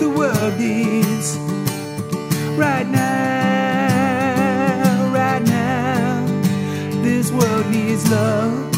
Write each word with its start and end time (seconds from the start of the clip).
the 0.00 0.08
world 0.08 0.58
needs 0.58 1.36
right 2.56 2.86
now, 2.88 3.92
right 5.12 5.42
now. 5.42 6.26
This 7.02 7.30
world 7.30 7.66
needs 7.70 8.10
love. 8.10 8.70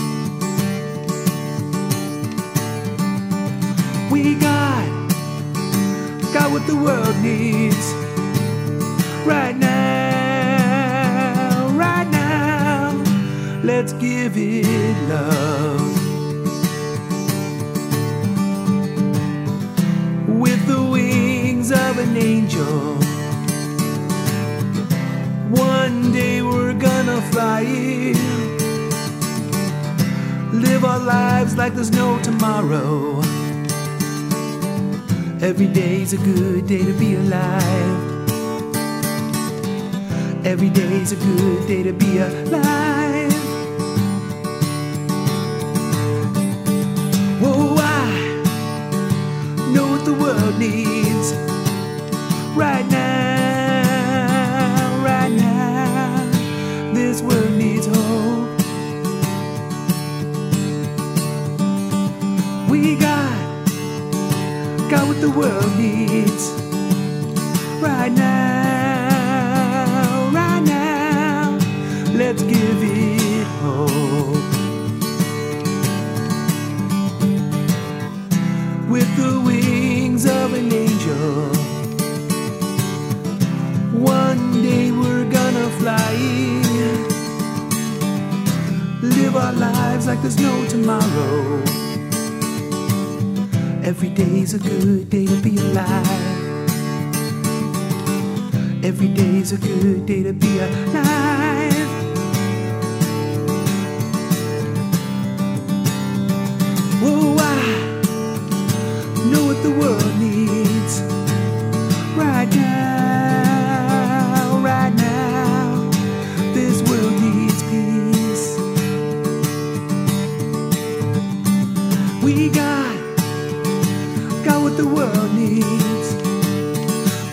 We 4.10 4.34
got, 4.34 4.88
got 6.32 6.50
what 6.50 6.66
the 6.66 6.74
world 6.74 7.16
needs 7.22 7.94
right 9.24 9.56
now, 9.56 10.58
right 11.76 12.08
now. 12.10 13.00
Let's 13.62 13.92
give 13.92 14.36
it 14.36 15.08
love. 15.08 16.01
Angel. 22.22 22.94
One 25.50 26.12
day 26.12 26.42
we're 26.42 26.74
gonna 26.74 27.20
fly. 27.32 27.64
Live 30.52 30.84
our 30.84 31.00
lives 31.00 31.56
like 31.56 31.74
there's 31.74 31.90
no 31.90 32.20
tomorrow. 32.22 33.20
Every 35.48 35.66
day's 35.66 36.12
a 36.12 36.18
good 36.18 36.66
day 36.68 36.84
to 36.84 36.92
be 36.92 37.14
alive. 37.16 38.00
Every 40.44 40.70
day's 40.70 41.10
a 41.12 41.16
good 41.16 41.66
day 41.66 41.82
to 41.82 41.92
be 41.92 42.18
alive. 42.18 43.01
Got 64.92 65.08
what 65.08 65.20
the 65.22 65.30
world 65.30 65.78
needs 65.78 66.50
right 67.80 68.12
now, 68.12 69.50
right 70.34 70.60
now. 70.60 71.58
Let's 72.12 72.42
give 72.42 72.82
it 72.82 73.46
hope. 73.62 73.88
with 78.90 79.10
the 79.16 79.40
wings 79.40 80.26
of 80.26 80.52
an 80.52 80.70
angel. 80.70 81.48
One 83.98 84.62
day 84.62 84.90
we're 84.92 85.24
gonna 85.30 85.70
fly. 85.80 86.12
Live 89.00 89.36
our 89.36 89.54
lives 89.54 90.06
like 90.06 90.20
there's 90.20 90.38
no 90.38 90.66
tomorrow. 90.68 91.71
Every 93.94 94.08
day's 94.08 94.54
a 94.54 94.58
good 94.58 95.10
day 95.10 95.26
to 95.26 95.36
be 95.42 95.58
alive. 95.58 96.06
Every 98.82 99.08
day's 99.08 99.52
a 99.52 99.58
good 99.58 100.06
day 100.06 100.22
to 100.22 100.32
be 100.32 100.60
alive. 100.60 101.90
Whoa, 107.02 107.36
I 107.36 107.56
know 109.30 109.44
what 109.48 109.62
the 109.62 109.72
world 109.78 110.12
needs 110.18 111.02
right 112.16 112.48
now, 112.48 112.81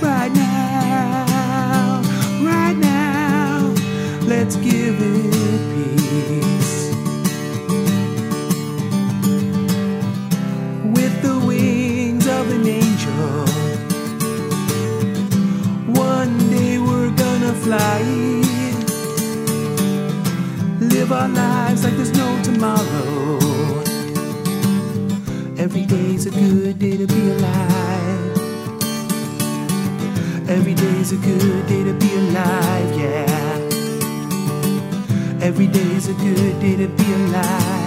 right 0.01 0.31
now, 0.33 2.01
right 2.43 2.77
now. 2.77 3.73
Let's 4.21 4.55
give 4.57 4.97
it 4.99 5.61
peace. 5.73 6.89
with 10.95 11.21
the 11.21 11.39
wings 11.47 12.27
of 12.27 12.51
an 12.51 12.67
angel. 12.67 13.45
One 15.93 16.37
day 16.49 16.77
we're 16.77 17.11
gonna 17.11 17.53
fly. 17.53 18.01
Live 20.79 21.11
our 21.11 21.29
lives 21.29 21.83
like 21.83 21.95
there's 21.95 22.13
no 22.13 22.41
tomorrow. 22.43 23.18
Every 25.59 25.85
day's 25.85 26.25
a 26.25 26.31
good 26.31 26.79
day 26.79 26.95
to 26.95 27.05
be 27.05 27.31
alive. 27.31 28.37
Every 30.47 30.73
day's 30.73 31.11
a 31.11 31.17
good 31.17 31.67
day 31.67 31.83
to 31.83 31.93
be 31.95 32.15
alive, 32.15 32.97
yeah. 32.97 33.25
Every 35.41 35.67
day's 35.67 36.07
a 36.07 36.13
good 36.13 36.61
day 36.61 36.77
to 36.77 36.87
be 36.87 37.13
alive. 37.13 37.78